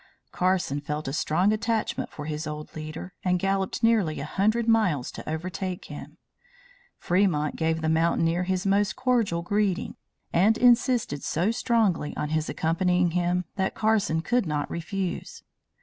Carson 0.31 0.81
felt 0.81 1.07
a 1.07 1.13
strong 1.13 1.53
attachment 1.53 2.09
for 2.09 2.25
his 2.25 2.47
old 2.47 2.75
leader 2.75 3.13
and 3.23 3.37
galloped 3.37 3.83
nearly 3.83 4.19
a 4.19 4.25
hundred 4.25 4.67
miles 4.67 5.11
to 5.11 5.29
overtake 5.29 5.85
him. 5.85 6.17
Fremont 6.97 7.55
gave 7.55 7.81
the 7.83 7.87
mountaineer 7.87 8.43
most 8.65 8.95
cordial 8.95 9.43
greeting 9.43 9.95
and 10.33 10.57
insisted 10.57 11.21
so 11.23 11.51
strongly 11.51 12.17
on 12.17 12.29
his 12.29 12.49
accompanying 12.49 13.11
him 13.11 13.45
that 13.57 13.75
Carson 13.75 14.21
could 14.21 14.47
not 14.47 14.67
refuse. 14.71 15.43